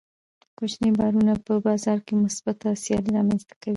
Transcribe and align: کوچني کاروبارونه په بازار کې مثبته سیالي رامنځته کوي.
کوچني 0.57 0.75
کاروبارونه 0.91 1.33
په 1.45 1.53
بازار 1.65 1.97
کې 2.05 2.13
مثبته 2.23 2.67
سیالي 2.83 3.11
رامنځته 3.17 3.53
کوي. 3.61 3.69